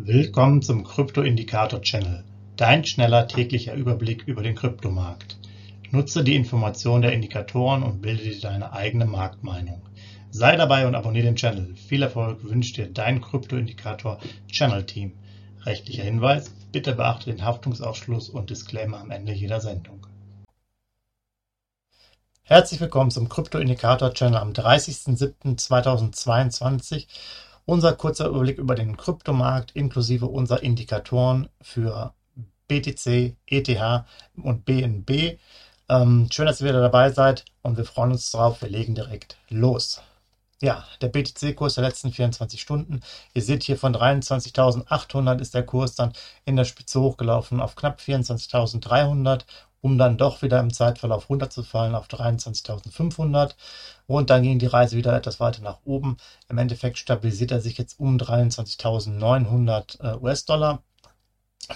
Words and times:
Willkommen 0.00 0.62
zum 0.62 0.84
Krypto-Indikator-Channel, 0.84 2.22
dein 2.56 2.84
schneller 2.84 3.26
täglicher 3.26 3.74
Überblick 3.74 4.28
über 4.28 4.44
den 4.44 4.54
Kryptomarkt. 4.54 5.36
Nutze 5.90 6.22
die 6.22 6.36
Informationen 6.36 7.02
der 7.02 7.12
Indikatoren 7.12 7.82
und 7.82 8.00
bilde 8.00 8.22
dir 8.22 8.40
deine 8.40 8.72
eigene 8.72 9.06
Marktmeinung. 9.06 9.82
Sei 10.30 10.54
dabei 10.54 10.86
und 10.86 10.94
abonniere 10.94 11.26
den 11.26 11.34
Channel. 11.34 11.74
Viel 11.74 12.02
Erfolg 12.02 12.44
wünscht 12.44 12.76
dir 12.76 12.86
dein 12.86 13.20
Krypto-Indikator-Channel-Team. 13.20 15.14
Rechtlicher 15.66 16.04
Hinweis, 16.04 16.54
bitte 16.70 16.94
beachte 16.94 17.32
den 17.32 17.44
Haftungsausschluss 17.44 18.28
und 18.28 18.50
Disclaimer 18.50 19.00
am 19.00 19.10
Ende 19.10 19.32
jeder 19.32 19.60
Sendung. 19.60 20.06
Herzlich 22.44 22.80
willkommen 22.80 23.10
zum 23.10 23.28
Krypto-Indikator-Channel 23.28 24.38
am 24.38 24.52
30.07.2022 24.52 27.08
unser 27.68 27.92
kurzer 27.92 28.28
Überblick 28.28 28.56
über 28.56 28.74
den 28.74 28.96
Kryptomarkt 28.96 29.72
inklusive 29.72 30.26
unserer 30.26 30.62
Indikatoren 30.62 31.50
für 31.60 32.14
BTC, 32.66 33.36
ETH 33.46 34.04
und 34.42 34.64
BNB. 34.64 35.38
Ähm, 35.90 36.28
schön, 36.32 36.46
dass 36.46 36.62
ihr 36.62 36.68
wieder 36.68 36.80
dabei 36.80 37.10
seid 37.10 37.44
und 37.60 37.76
wir 37.76 37.84
freuen 37.84 38.12
uns 38.12 38.30
drauf. 38.30 38.62
Wir 38.62 38.70
legen 38.70 38.94
direkt 38.94 39.36
los. 39.50 40.00
Ja, 40.62 40.86
der 41.02 41.08
BTC-Kurs 41.08 41.74
der 41.74 41.84
letzten 41.84 42.10
24 42.10 42.58
Stunden. 42.58 43.02
Ihr 43.34 43.42
seht 43.42 43.64
hier 43.64 43.76
von 43.76 43.94
23.800 43.94 45.38
ist 45.38 45.52
der 45.52 45.66
Kurs 45.66 45.94
dann 45.94 46.14
in 46.46 46.56
der 46.56 46.64
Spitze 46.64 47.02
hochgelaufen 47.02 47.60
auf 47.60 47.76
knapp 47.76 48.00
24.300 48.00 49.42
um 49.80 49.98
dann 49.98 50.18
doch 50.18 50.42
wieder 50.42 50.60
im 50.60 50.72
Zeitverlauf 50.72 51.28
runterzufallen 51.28 51.94
auf 51.94 52.08
23.500. 52.08 53.54
Und 54.06 54.30
dann 54.30 54.42
ging 54.42 54.58
die 54.58 54.66
Reise 54.66 54.96
wieder 54.96 55.14
etwas 55.14 55.40
weiter 55.40 55.62
nach 55.62 55.78
oben. 55.84 56.16
Im 56.48 56.58
Endeffekt 56.58 56.98
stabilisiert 56.98 57.50
er 57.50 57.60
sich 57.60 57.78
jetzt 57.78 57.98
um 58.00 58.16
23.900 58.16 60.00
äh, 60.02 60.16
US-Dollar. 60.18 60.82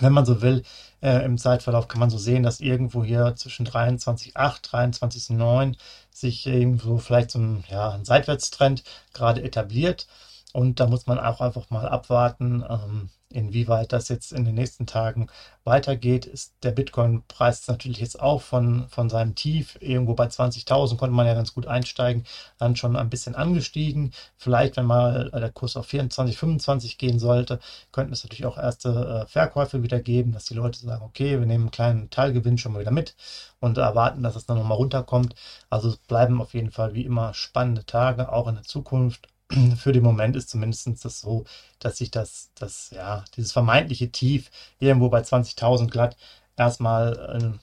Wenn 0.01 0.12
man 0.12 0.24
so 0.24 0.41
will, 0.41 0.62
äh, 1.02 1.24
im 1.24 1.37
Zeitverlauf 1.37 1.88
kann 1.88 2.01
man 2.01 2.09
so 2.09 2.16
sehen, 2.16 2.43
dass 2.43 2.60
irgendwo 2.60 3.04
hier 3.04 3.35
zwischen 3.37 3.66
23.8, 3.66 4.34
23.9 4.34 5.77
sich 6.10 6.46
irgendwo 6.46 6.99
vielleicht 6.99 7.30
so 7.30 7.38
ein, 7.38 7.65
ja, 7.68 7.90
ein 7.90 8.05
Seitwärtstrend 8.05 8.84
gerade 9.12 9.43
etabliert. 9.43 10.07
Und 10.53 10.81
da 10.81 10.87
muss 10.87 11.07
man 11.07 11.19
auch 11.19 11.41
einfach 11.41 11.71
mal 11.71 11.89
abwarten, 11.89 12.65
ähm, 12.69 13.11
inwieweit 13.31 13.93
das 13.93 14.09
jetzt 14.09 14.33
in 14.33 14.45
den 14.45 14.55
nächsten 14.55 14.87
Tagen 14.87 15.29
weitergeht. 15.65 16.27
Ist 16.27 16.55
der 16.63 16.73
Bitcoin-Preis 16.73 17.67
natürlich 17.69 18.01
jetzt 18.01 18.21
auch 18.21 18.43
von, 18.43 18.89
von 18.89 19.09
seinem 19.09 19.35
Tief, 19.35 19.79
irgendwo 19.80 20.15
bei 20.15 20.27
20.000 20.27 20.97
konnte 20.97 21.15
man 21.15 21.27
ja 21.27 21.35
ganz 21.35 21.55
gut 21.55 21.67
einsteigen, 21.67 22.25
dann 22.59 22.77
schon 22.77 22.97
ein 22.97 23.11
bisschen 23.11 23.35
angestiegen. 23.35 24.13
Vielleicht, 24.37 24.77
wenn 24.77 24.87
mal 24.87 25.30
der 25.30 25.51
Kurs 25.53 25.77
auf 25.77 25.87
24, 25.87 26.37
25 26.37 26.99
gehen 26.99 27.19
sollte, 27.19 27.59
könnten 27.91 28.13
es 28.13 28.25
natürlich 28.25 28.47
auch 28.47 28.59
erste 28.59 29.25
äh, 29.25 29.27
Verkäufe 29.27 29.83
wieder 29.83 30.01
geben, 30.01 30.33
dass 30.33 30.45
die 30.45 30.55
Leute 30.55 30.79
sagen, 30.80 31.03
okay, 31.03 31.39
wir 31.39 31.47
nehmen 31.47 31.65
einen 31.65 31.71
kleinen 31.71 32.11
Teilgewinn 32.11 32.59
schon 32.59 32.73
mal 32.73 32.80
wieder 32.80 32.91
mit 32.91 33.17
und 33.61 33.79
erwarten, 33.79 34.23
dass 34.23 34.37
es 34.37 34.47
dann 34.47 34.59
nochmal 34.59 34.77
runterkommt. 34.77 35.35
Also 35.71 35.89
es 35.89 35.97
bleiben 35.97 36.41
auf 36.41 36.55
jeden 36.55 36.71
Fall 36.71 36.95
wie 36.95 37.05
immer 37.05 37.35
spannende 37.35 37.87
Tage, 37.87 38.33
auch 38.33 38.49
in 38.49 38.57
der 38.57 38.65
Zukunft 38.65 39.29
für 39.77 39.93
den 39.93 40.03
Moment 40.03 40.37
ist 40.37 40.51
zumindest 40.51 41.05
das 41.05 41.21
so, 41.21 41.45
dass 41.79 41.99
sich 41.99 42.11
das, 42.11 42.51
das, 42.55 42.91
ja, 42.91 43.25
dieses 43.37 43.53
vermeintliche 43.53 44.11
Tief 44.11 44.51
irgendwo 44.79 45.09
bei 45.09 45.21
20.000 45.21 45.89
glatt 45.89 46.17
erstmal 46.57 47.53
äh, 47.55 47.59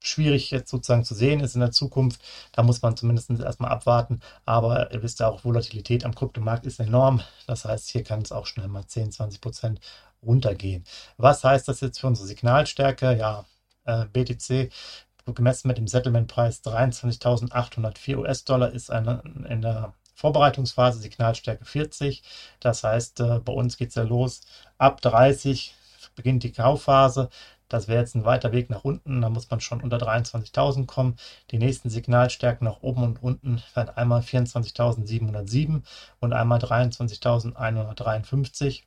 schwierig 0.00 0.50
jetzt 0.50 0.70
sozusagen 0.70 1.04
zu 1.04 1.14
sehen 1.14 1.40
ist 1.40 1.54
in 1.54 1.60
der 1.60 1.72
Zukunft. 1.72 2.20
Da 2.52 2.62
muss 2.62 2.82
man 2.82 2.96
zumindest 2.96 3.30
erstmal 3.30 3.70
abwarten. 3.70 4.20
Aber 4.44 4.92
ihr 4.92 5.02
wisst 5.02 5.20
ja 5.20 5.28
auch, 5.28 5.44
Volatilität 5.44 6.04
am 6.04 6.14
Kryptomarkt 6.14 6.66
ist 6.66 6.80
enorm. 6.80 7.20
Das 7.46 7.64
heißt, 7.64 7.88
hier 7.90 8.04
kann 8.04 8.22
es 8.22 8.32
auch 8.32 8.46
schnell 8.46 8.68
mal 8.68 8.86
10, 8.86 9.12
20 9.12 9.40
Prozent 9.40 9.80
runtergehen. 10.22 10.84
Was 11.16 11.44
heißt 11.44 11.68
das 11.68 11.80
jetzt 11.80 12.00
für 12.00 12.06
unsere 12.06 12.26
Signalstärke? 12.26 13.16
Ja, 13.16 13.44
äh, 13.84 14.06
BTC 14.06 14.70
gemessen 15.34 15.68
mit 15.68 15.76
dem 15.76 15.86
Settlementpreis 15.86 16.64
23.804 16.64 18.16
US-Dollar 18.16 18.72
ist 18.72 18.90
eine, 18.90 19.22
in 19.48 19.60
der 19.60 19.92
Vorbereitungsphase 20.18 20.98
Signalstärke 20.98 21.64
40. 21.64 22.24
Das 22.58 22.82
heißt, 22.82 23.20
äh, 23.20 23.38
bei 23.38 23.52
uns 23.52 23.76
geht 23.76 23.90
es 23.90 23.94
ja 23.94 24.02
los. 24.02 24.40
Ab 24.76 25.00
30 25.00 25.76
beginnt 26.16 26.42
die 26.42 26.50
Kaufphase. 26.50 27.28
Das 27.68 27.86
wäre 27.86 28.00
jetzt 28.00 28.16
ein 28.16 28.24
weiter 28.24 28.50
Weg 28.50 28.68
nach 28.68 28.82
unten. 28.82 29.20
Da 29.20 29.28
muss 29.28 29.48
man 29.48 29.60
schon 29.60 29.80
unter 29.80 29.98
23.000 29.98 30.86
kommen. 30.86 31.14
Die 31.52 31.58
nächsten 31.58 31.88
Signalstärken 31.88 32.64
nach 32.64 32.82
oben 32.82 33.04
und 33.04 33.22
unten 33.22 33.62
werden 33.74 33.96
einmal 33.96 34.22
24.707 34.22 35.82
und 36.18 36.32
einmal 36.32 36.58
23.153. 36.58 38.82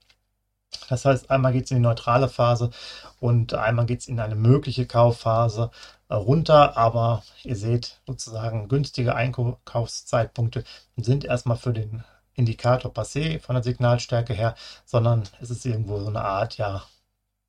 Das 0.89 1.05
heißt, 1.05 1.29
einmal 1.31 1.53
geht 1.53 1.65
es 1.65 1.71
in 1.71 1.77
die 1.77 1.83
neutrale 1.83 2.29
Phase 2.29 2.71
und 3.19 3.53
einmal 3.53 3.85
geht 3.85 4.01
es 4.01 4.07
in 4.07 4.19
eine 4.19 4.35
mögliche 4.35 4.85
Kaufphase 4.85 5.71
äh, 6.09 6.15
runter. 6.15 6.77
Aber 6.77 7.23
ihr 7.43 7.55
seht 7.55 7.99
sozusagen 8.07 8.67
günstige 8.67 9.15
Einkaufszeitpunkte 9.15 10.63
sind 10.97 11.25
erstmal 11.25 11.57
für 11.57 11.73
den 11.73 12.03
Indikator 12.35 12.91
passé 12.91 13.39
von 13.39 13.55
der 13.55 13.63
Signalstärke 13.63 14.33
her, 14.33 14.55
sondern 14.85 15.23
es 15.41 15.49
ist 15.49 15.65
irgendwo 15.65 15.99
so 15.99 16.07
eine 16.07 16.21
Art 16.21 16.57
ja 16.57 16.83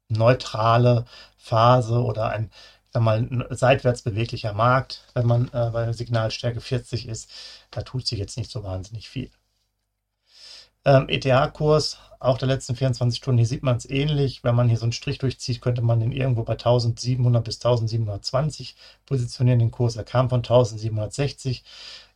neutrale 0.09 1.07
Phase 1.39 2.03
oder 2.03 2.31
ein 2.31 2.51
sag 2.93 3.03
mal, 3.03 3.47
seitwärts 3.51 4.03
beweglicher 4.03 4.53
Markt, 4.53 5.05
wenn 5.15 5.27
man 5.27 5.49
äh, 5.49 5.71
bei 5.73 5.93
Signalstärke 5.93 6.61
40 6.61 7.09
ist. 7.09 7.31
Da 7.71 7.83
tut 7.83 8.07
sich 8.07 8.19
jetzt 8.19 8.37
nicht 8.37 8.51
so 8.51 8.63
wahnsinnig 8.65 9.09
viel. 9.09 9.31
Ähm, 10.85 11.09
ETH-Kurs, 11.09 11.99
auch 12.19 12.39
der 12.39 12.49
letzten 12.49 12.75
24 12.75 13.19
Stunden, 13.19 13.39
hier 13.39 13.47
sieht 13.47 13.63
man 13.63 13.77
es 13.77 13.89
ähnlich. 13.89 14.43
Wenn 14.43 14.55
man 14.57 14.69
hier 14.69 14.79
so 14.79 14.85
einen 14.85 14.93
Strich 14.93 15.19
durchzieht, 15.19 15.61
könnte 15.61 15.83
man 15.83 16.01
den 16.01 16.13
irgendwo 16.13 16.43
bei 16.43 16.55
1700 16.55 17.45
bis 17.45 17.57
1720 17.57 18.77
positionieren, 19.07 19.59
den 19.61 19.71
Kurs. 19.71 19.97
Er 19.97 20.05
kam 20.05 20.29
von 20.29 20.39
1760. 20.39 21.65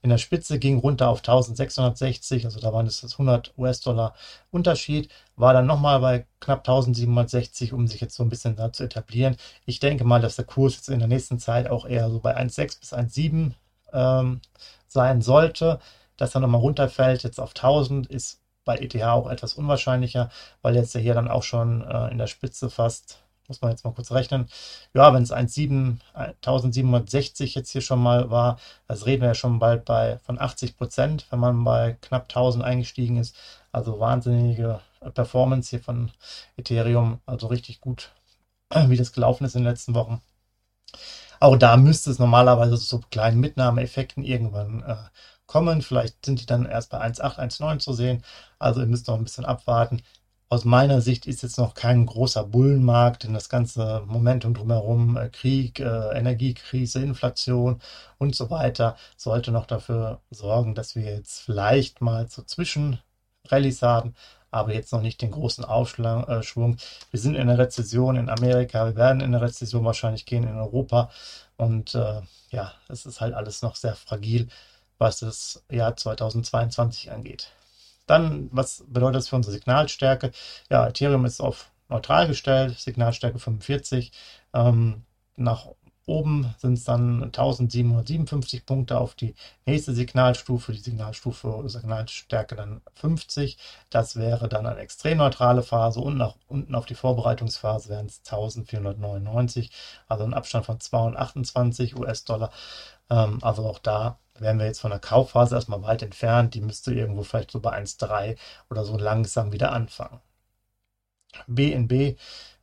In 0.02 0.10
der 0.10 0.18
Spitze 0.18 0.58
ging 0.58 0.78
runter 0.78 1.08
auf 1.08 1.18
1660, 1.18 2.44
also 2.44 2.60
da 2.60 2.72
waren 2.72 2.86
es 2.86 3.00
das 3.00 3.14
100 3.14 3.54
US-Dollar 3.58 4.14
Unterschied, 4.50 5.10
war 5.36 5.52
dann 5.52 5.66
nochmal 5.66 6.00
bei 6.00 6.26
knapp 6.40 6.60
1760, 6.60 7.72
um 7.72 7.88
sich 7.88 8.00
jetzt 8.00 8.14
so 8.14 8.22
ein 8.22 8.28
bisschen 8.28 8.56
da 8.56 8.72
zu 8.72 8.84
etablieren. 8.84 9.36
Ich 9.64 9.80
denke 9.80 10.04
mal, 10.04 10.20
dass 10.20 10.36
der 10.36 10.44
Kurs 10.44 10.76
jetzt 10.76 10.88
in 10.88 11.00
der 11.00 11.08
nächsten 11.08 11.38
Zeit 11.40 11.68
auch 11.68 11.86
eher 11.86 12.10
so 12.10 12.20
bei 12.20 12.36
1,6 12.36 12.80
bis 12.80 12.92
1,7 12.92 13.52
ähm, 13.92 14.40
sein 14.88 15.22
sollte. 15.22 15.80
Dass 16.16 16.34
er 16.34 16.40
nochmal 16.40 16.60
runterfällt, 16.60 17.24
jetzt 17.24 17.40
auf 17.40 17.50
1000, 17.50 18.06
ist 18.06 18.40
bei 18.66 18.76
ETH 18.76 19.02
auch 19.02 19.30
etwas 19.30 19.54
unwahrscheinlicher, 19.54 20.28
weil 20.60 20.74
jetzt 20.74 20.94
ja 20.94 21.00
hier 21.00 21.14
dann 21.14 21.28
auch 21.28 21.42
schon 21.42 21.80
äh, 21.82 22.10
in 22.10 22.18
der 22.18 22.26
Spitze 22.26 22.68
fast, 22.68 23.22
muss 23.48 23.62
man 23.62 23.70
jetzt 23.70 23.82
mal 23.84 23.94
kurz 23.94 24.12
rechnen, 24.12 24.48
ja, 24.92 25.14
wenn 25.14 25.22
es 25.22 25.32
1760 25.32 27.54
jetzt 27.54 27.70
hier 27.70 27.80
schon 27.80 28.02
mal 28.02 28.30
war, 28.30 28.58
das 28.88 29.06
reden 29.06 29.22
wir 29.22 29.28
ja 29.28 29.34
schon 29.34 29.58
bald 29.58 29.86
bei 29.86 30.18
von 30.18 30.38
80 30.38 30.76
Prozent, 30.76 31.24
wenn 31.30 31.38
man 31.38 31.64
bei 31.64 31.96
knapp 32.02 32.24
1000 32.24 32.62
eingestiegen 32.64 33.16
ist. 33.16 33.34
Also 33.72 33.98
wahnsinnige 34.00 34.80
Performance 35.14 35.70
hier 35.70 35.80
von 35.80 36.10
Ethereum, 36.56 37.20
also 37.24 37.46
richtig 37.46 37.80
gut, 37.80 38.12
wie 38.88 38.96
das 38.96 39.12
gelaufen 39.12 39.44
ist 39.44 39.54
in 39.54 39.62
den 39.62 39.70
letzten 39.70 39.94
Wochen. 39.94 40.20
Auch 41.38 41.56
da 41.56 41.76
müsste 41.76 42.10
es 42.10 42.18
normalerweise 42.18 42.76
so 42.76 43.00
kleinen 43.10 43.40
Mitnahmeeffekten 43.40 44.24
irgendwann 44.24 44.82
äh, 44.82 44.96
kommen. 45.46 45.82
Vielleicht 45.82 46.24
sind 46.24 46.40
die 46.40 46.46
dann 46.46 46.66
erst 46.66 46.90
bei 46.90 47.00
1,8, 47.00 47.38
1,9 47.38 47.78
zu 47.78 47.92
sehen. 47.92 48.22
Also 48.58 48.80
ihr 48.80 48.86
müsst 48.86 49.08
noch 49.08 49.16
ein 49.16 49.24
bisschen 49.24 49.44
abwarten. 49.44 50.02
Aus 50.48 50.64
meiner 50.64 51.00
Sicht 51.00 51.26
ist 51.26 51.42
jetzt 51.42 51.58
noch 51.58 51.74
kein 51.74 52.06
großer 52.06 52.44
Bullenmarkt, 52.44 53.24
denn 53.24 53.34
das 53.34 53.48
ganze 53.48 54.02
Momentum 54.06 54.54
drumherum, 54.54 55.16
äh, 55.16 55.28
Krieg, 55.28 55.80
äh, 55.80 56.16
Energiekrise, 56.16 57.02
Inflation 57.02 57.80
und 58.18 58.36
so 58.36 58.48
weiter, 58.48 58.96
sollte 59.16 59.50
noch 59.50 59.66
dafür 59.66 60.20
sorgen, 60.30 60.76
dass 60.76 60.94
wir 60.94 61.02
jetzt 61.02 61.40
vielleicht 61.40 62.00
mal 62.00 62.28
zu 62.28 62.44
Zwischenrallyes 62.44 63.82
haben, 63.82 64.14
aber 64.52 64.72
jetzt 64.72 64.92
noch 64.92 65.02
nicht 65.02 65.20
den 65.20 65.32
großen 65.32 65.64
Aufschwung. 65.64 66.24
Äh, 66.28 66.42
wir 67.10 67.20
sind 67.20 67.34
in 67.34 67.48
der 67.48 67.58
Rezession 67.58 68.14
in 68.16 68.28
Amerika, 68.28 68.86
wir 68.86 68.94
werden 68.96 69.20
in 69.20 69.32
der 69.32 69.42
Rezession 69.42 69.84
wahrscheinlich 69.84 70.26
gehen 70.26 70.44
in 70.44 70.56
Europa 70.56 71.10
und 71.56 71.94
äh, 71.96 72.20
ja, 72.50 72.72
es 72.88 73.04
ist 73.06 73.20
halt 73.20 73.34
alles 73.34 73.62
noch 73.62 73.74
sehr 73.74 73.96
fragil 73.96 74.48
was 74.98 75.20
das 75.20 75.64
Jahr 75.70 75.96
2022 75.96 77.10
angeht. 77.10 77.50
Dann, 78.06 78.48
was 78.52 78.84
bedeutet 78.86 79.16
das 79.16 79.28
für 79.28 79.36
unsere 79.36 79.52
Signalstärke? 79.52 80.32
Ja, 80.70 80.86
Ethereum 80.86 81.24
ist 81.24 81.40
auf 81.40 81.70
neutral 81.88 82.28
gestellt, 82.28 82.78
Signalstärke 82.78 83.38
45. 83.38 84.12
Ähm, 84.54 85.04
nach 85.36 85.66
oben 86.06 86.54
sind 86.58 86.74
es 86.74 86.84
dann 86.84 87.24
1757 87.24 88.64
Punkte 88.64 88.98
auf 88.98 89.14
die 89.14 89.34
nächste 89.66 89.92
Signalstufe, 89.92 90.72
die 90.72 90.78
Signalstufe 90.78 91.64
Signalstärke 91.66 92.54
dann 92.54 92.80
50. 92.94 93.58
Das 93.90 94.16
wäre 94.16 94.48
dann 94.48 94.66
eine 94.66 94.80
extrem 94.80 95.18
neutrale 95.18 95.62
Phase 95.62 96.00
und 96.00 96.16
nach 96.16 96.36
unten 96.46 96.74
auf 96.76 96.86
die 96.86 96.94
Vorbereitungsphase 96.94 97.88
wären 97.88 98.06
es 98.06 98.20
1499, 98.20 99.70
also 100.08 100.24
ein 100.24 100.34
Abstand 100.34 100.66
von 100.66 100.80
228 100.80 101.96
US-Dollar. 101.96 102.52
Ähm, 103.10 103.38
also 103.42 103.66
auch 103.66 103.80
da 103.80 104.18
wären 104.40 104.58
wir 104.58 104.66
jetzt 104.66 104.80
von 104.80 104.90
der 104.90 105.00
Kaufphase 105.00 105.54
erstmal 105.54 105.82
weit 105.82 106.02
entfernt. 106.02 106.54
Die 106.54 106.60
müsste 106.60 106.94
irgendwo 106.94 107.22
vielleicht 107.22 107.50
so 107.50 107.60
bei 107.60 107.72
1,3 107.78 108.36
oder 108.70 108.84
so 108.84 108.96
langsam 108.96 109.52
wieder 109.52 109.72
anfangen. 109.72 110.20
BNB 111.46 112.16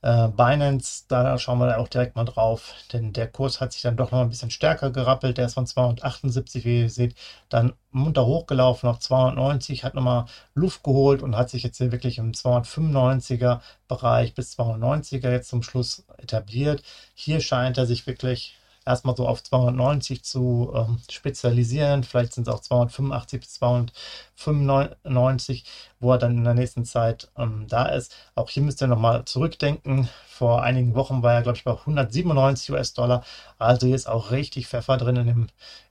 äh, 0.03 0.27
Binance, 0.27 1.05
da 1.07 1.37
schauen 1.37 1.59
wir 1.59 1.79
auch 1.79 1.87
direkt 1.87 2.15
mal 2.17 2.25
drauf, 2.25 2.73
denn 2.91 3.13
der 3.13 3.27
Kurs 3.31 3.61
hat 3.61 3.71
sich 3.71 3.81
dann 3.83 3.95
doch 3.95 4.11
noch 4.11 4.19
ein 4.19 4.29
bisschen 4.29 4.51
stärker 4.51 4.91
gerappelt. 4.91 5.37
Der 5.37 5.45
ist 5.45 5.53
von 5.53 5.65
278, 5.65 6.65
wie 6.65 6.81
ihr 6.81 6.89
seht, 6.89 7.15
dann 7.49 7.73
munter 7.91 8.25
hochgelaufen 8.25 8.89
auf 8.89 8.99
290, 8.99 9.83
hat 9.85 9.93
nochmal 9.95 10.25
Luft 10.55 10.83
geholt 10.83 11.21
und 11.23 11.37
hat 11.37 11.49
sich 11.49 11.63
jetzt 11.63 11.77
hier 11.77 11.93
wirklich 11.93 12.17
im 12.17 12.33
295er 12.33 13.61
Bereich 13.87 14.35
bis 14.35 14.59
290er 14.59 15.31
jetzt 15.31 15.49
zum 15.49 15.63
Schluss 15.63 16.05
etabliert. 16.17 16.83
Hier 17.15 17.39
scheint 17.39 17.77
er 17.77 17.85
sich 17.85 18.05
wirklich 18.05 18.57
erstmal 18.85 19.15
so 19.15 19.27
auf 19.27 19.43
290 19.43 20.23
zu 20.23 20.71
ähm, 20.75 20.99
spezialisieren. 21.09 22.03
Vielleicht 22.03 22.33
sind 22.33 22.47
es 22.47 22.53
auch 22.53 22.61
285 22.61 23.39
bis 23.39 23.53
295, 23.53 25.65
wo 25.99 26.11
er 26.11 26.17
dann 26.17 26.37
in 26.37 26.43
der 26.43 26.53
nächsten 26.53 26.85
Zeit 26.85 27.31
ähm, 27.37 27.65
da 27.67 27.85
ist. 27.87 28.15
Auch 28.35 28.49
hier 28.49 28.63
müsst 28.63 28.81
ihr 28.81 28.87
nochmal 28.87 29.25
zurückdenken. 29.25 30.09
Vor 30.27 30.63
einigen 30.63 30.95
Wochen 30.95 31.23
war 31.23 31.33
er, 31.33 31.41
glaube 31.43 31.57
ich, 31.57 31.63
bei 31.63 31.71
197 31.71 32.71
US-Dollar. 32.71 33.23
Also 33.57 33.87
hier 33.87 33.95
ist 33.95 34.07
auch 34.07 34.31
richtig 34.31 34.67
Pfeffer 34.67 34.97
drin 34.97 35.15
in 35.15 35.27
dem, 35.27 35.47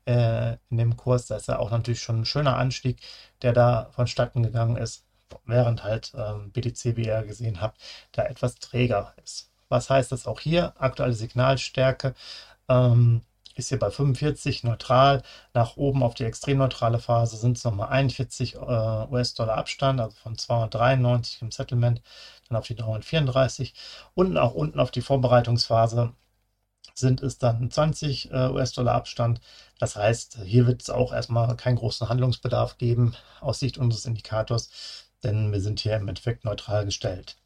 äh, 0.06 0.56
in 0.70 0.78
dem 0.78 0.96
Kurs. 0.96 1.26
Das 1.26 1.42
ist 1.42 1.48
ja 1.48 1.58
auch 1.58 1.70
natürlich 1.70 2.02
schon 2.02 2.20
ein 2.20 2.26
schöner 2.26 2.56
Anstieg, 2.56 2.98
der 3.42 3.52
da 3.52 3.88
vonstatten 3.92 4.42
gegangen 4.42 4.76
ist 4.76 5.04
während 5.46 5.84
halt 5.84 6.12
ähm, 6.16 6.50
BTC, 6.52 6.96
wie 6.96 7.06
ihr 7.06 7.22
gesehen 7.22 7.60
habt, 7.60 7.80
da 8.12 8.24
etwas 8.24 8.56
träger 8.56 9.14
ist. 9.22 9.50
Was 9.68 9.88
heißt 9.88 10.12
das 10.12 10.26
auch 10.26 10.40
hier? 10.40 10.74
Aktuelle 10.78 11.14
Signalstärke 11.14 12.14
ähm, 12.72 13.22
ist 13.54 13.68
hier 13.68 13.78
bei 13.78 13.90
45 13.90 14.64
neutral. 14.64 15.22
Nach 15.54 15.76
oben 15.76 16.02
auf 16.02 16.14
die 16.14 16.24
extrem 16.24 16.58
neutrale 16.58 16.98
Phase 16.98 17.36
sind 17.36 17.58
es 17.58 17.64
nochmal 17.64 17.88
41 17.88 18.54
äh, 18.56 18.58
US-Dollar 18.58 19.56
Abstand, 19.58 20.00
also 20.00 20.16
von 20.16 20.38
293 20.38 21.42
im 21.42 21.50
Settlement, 21.50 22.02
dann 22.48 22.58
auf 22.58 22.66
die 22.66 22.76
334. 22.76 23.74
Und 24.14 24.38
auch 24.38 24.54
unten 24.54 24.80
auf 24.80 24.90
die 24.90 25.02
Vorbereitungsphase 25.02 26.12
sind 26.94 27.22
es 27.22 27.38
dann 27.38 27.70
20 27.70 28.30
äh, 28.30 28.48
US-Dollar 28.48 28.94
Abstand. 28.94 29.40
Das 29.78 29.96
heißt, 29.96 30.38
hier 30.44 30.66
wird 30.66 30.82
es 30.82 30.90
auch 30.90 31.12
erstmal 31.12 31.56
keinen 31.56 31.76
großen 31.76 32.08
Handlungsbedarf 32.08 32.78
geben 32.78 33.14
aus 33.40 33.60
Sicht 33.60 33.78
unseres 33.78 34.06
Indikators, 34.06 34.70
denn 35.22 35.52
wir 35.52 35.60
sind 35.60 35.80
hier 35.80 35.96
im 35.96 36.08
Endeffekt 36.08 36.44
neutral 36.44 36.84
gestellt. 36.84 37.36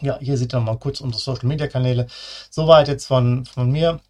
Ja, 0.00 0.18
hier 0.20 0.36
seht 0.38 0.54
ihr 0.54 0.58
nochmal 0.58 0.78
kurz 0.78 1.00
unsere 1.00 1.20
Social 1.20 1.48
Media 1.48 1.66
Kanäle. 1.66 2.06
Soweit 2.50 2.88
jetzt 2.88 3.06
von, 3.06 3.44
von 3.46 3.70
mir. 3.70 4.00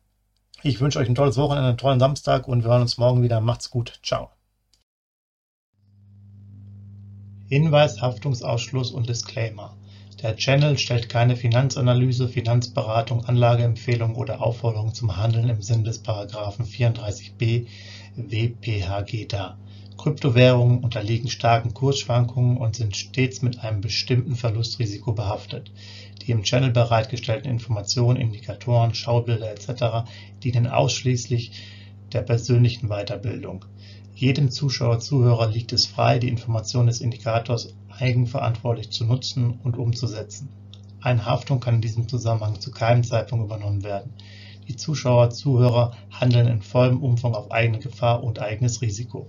Ich 0.65 0.81
wünsche 0.81 0.99
euch 0.99 1.09
ein 1.09 1.15
tolles 1.15 1.37
Wochenende, 1.37 1.69
einen 1.69 1.79
tollen 1.79 2.01
Samstag 2.01 2.49
und 2.49 2.65
wir 2.65 2.71
hören 2.71 2.83
uns 2.83 2.99
morgen 2.99 3.23
wieder. 3.23 3.41
Macht's 3.41 3.71
gut. 3.71 4.01
Ciao. 4.03 4.31
Hinweis, 7.49 8.03
Haftungsausschluss 8.03 8.91
und 8.91 9.09
Disclaimer. 9.09 9.77
Der 10.21 10.35
Channel 10.35 10.77
stellt 10.77 11.09
keine 11.09 11.37
Finanzanalyse, 11.37 12.29
Finanzberatung, 12.29 13.25
Anlageempfehlung 13.25 14.17
oder 14.17 14.43
Aufforderung 14.43 14.93
zum 14.93 15.17
Handeln 15.17 15.49
im 15.49 15.63
Sinne 15.63 15.85
des 15.85 16.01
Paragraphen 16.01 16.67
34b 16.67 17.67
WPHG 18.17 19.27
dar. 19.29 19.59
Kryptowährungen 19.97 20.81
unterliegen 20.81 21.29
starken 21.29 21.73
Kursschwankungen 21.73 22.57
und 22.57 22.75
sind 22.75 22.97
stets 22.97 23.43
mit 23.43 23.61
einem 23.61 23.81
bestimmten 23.81 24.35
Verlustrisiko 24.35 25.13
behaftet. 25.13 25.71
Die 26.23 26.33
im 26.33 26.43
Channel 26.43 26.71
bereitgestellten 26.71 27.51
Informationen, 27.51 28.21
Indikatoren, 28.21 28.95
Schaubilder 28.95 29.51
etc. 29.51 30.09
dienen 30.43 30.67
ausschließlich 30.67 31.53
der 32.13 32.23
persönlichen 32.23 32.89
Weiterbildung. 32.89 33.65
Jedem 34.15 34.51
Zuschauer/Zuhörer 34.51 35.49
liegt 35.49 35.73
es 35.73 35.87
frei, 35.87 36.19
die 36.19 36.29
Informationen 36.29 36.89
des 36.89 37.01
Indikators 37.01 37.75
eigenverantwortlich 37.89 38.91
zu 38.91 39.05
nutzen 39.05 39.59
und 39.63 39.77
umzusetzen. 39.77 40.49
Eine 41.01 41.25
Haftung 41.25 41.61
kann 41.61 41.77
in 41.77 41.81
diesem 41.81 42.09
Zusammenhang 42.09 42.61
zu 42.61 42.71
keinem 42.71 43.05
Zeitpunkt 43.05 43.45
übernommen 43.45 43.85
werden. 43.85 44.13
Die 44.67 44.77
Zuschauer/Zuhörer 44.77 45.97
handeln 46.11 46.49
in 46.49 46.63
vollem 46.63 47.03
Umfang 47.03 47.35
auf 47.35 47.51
eigene 47.53 47.79
Gefahr 47.79 48.25
und 48.25 48.41
eigenes 48.41 48.83
Risiko 48.83 49.29